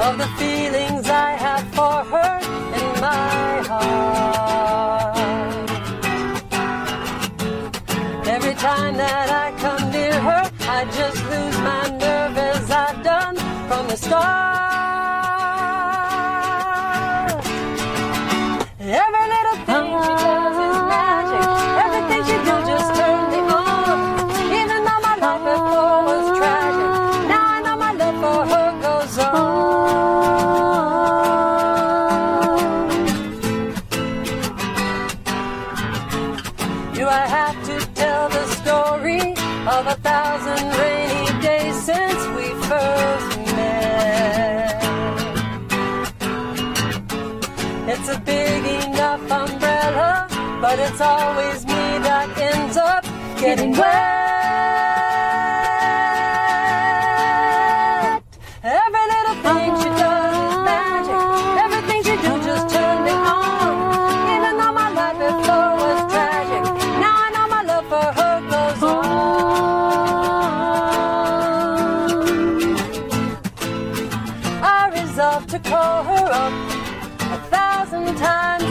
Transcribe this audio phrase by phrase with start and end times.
[0.00, 2.38] of the feelings I have for her
[2.80, 5.18] in my heart.
[8.26, 13.36] Every time that I come near her, I just lose my nerve as I've done
[13.68, 14.57] from the start.
[39.78, 44.82] of a thousand rainy days since we first met.
[47.86, 50.26] It's a big enough umbrella,
[50.60, 53.04] but it's always me that ends up
[53.40, 54.17] getting wet.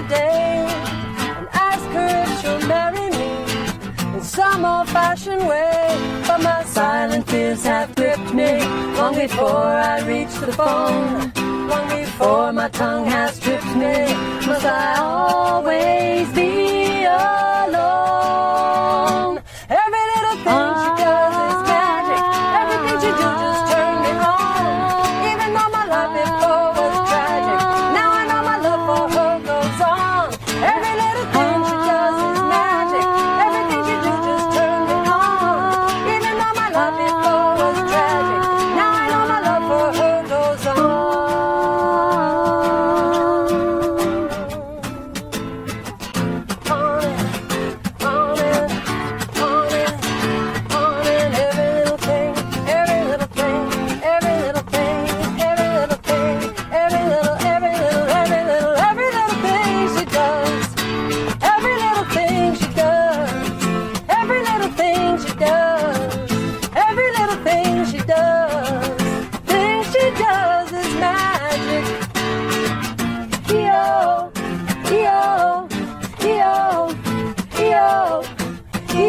[0.00, 0.66] Times a day
[1.36, 6.22] and ask her if she'll marry me in some old-fashioned way.
[6.26, 8.58] But my silent fears have gripped me
[8.96, 11.32] long before I reach the phone.
[11.68, 14.06] Long before my tongue has tripped me,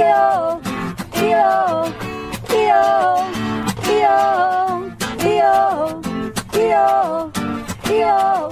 [0.01, 0.59] yo,
[1.13, 1.85] yo,
[2.49, 2.81] yo,
[3.85, 4.17] yo,
[5.19, 6.01] yo,
[6.53, 7.31] yo,
[7.89, 8.49] yo,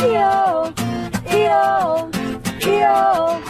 [0.00, 0.72] yo,
[1.28, 2.10] yo,
[2.60, 3.49] yo,